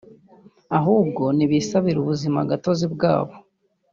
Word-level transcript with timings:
ahubwo 0.77 1.23
nibisabire 1.37 1.97
ubuzima 2.01 2.39
gatozi 2.49 2.85
bwabo 2.93 3.33